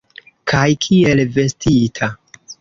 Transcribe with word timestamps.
Kaj 0.51 0.63
kiel 0.85 1.21
vestita! 1.37 2.11